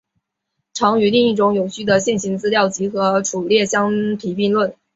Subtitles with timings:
[0.73, 4.75] 常与另一种有序的线性资料集合伫列相提并论。